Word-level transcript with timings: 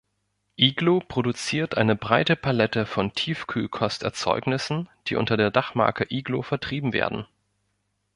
Iglo 0.55 0.99
produziert 1.07 1.77
eine 1.77 1.95
breite 1.95 2.35
Palette 2.35 2.87
von 2.87 3.13
Tiefkühlkost-Erzeugnissen, 3.13 4.89
die 5.05 5.15
unter 5.15 5.37
der 5.37 5.51
Dachmarke 5.51 6.07
Iglo 6.09 6.41
vertrieben 6.41 6.91
werden. 6.91 7.27